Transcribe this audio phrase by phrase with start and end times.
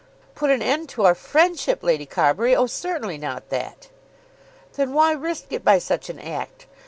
[0.33, 2.55] "Put an end to our friendship, Lady Carbury!
[2.55, 3.89] Oh, certainly not that."
[4.73, 6.65] "Then why risk it by such an act?